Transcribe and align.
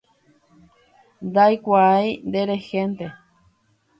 Ndaikuaái, 1.27 2.07
nderehénte. 2.27 3.07